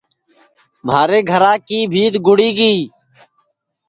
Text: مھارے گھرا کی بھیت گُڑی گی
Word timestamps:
مھارے 0.85 1.19
گھرا 1.29 1.53
کی 1.67 1.79
بھیت 1.91 2.13
گُڑی 2.25 2.49
گی 2.57 2.75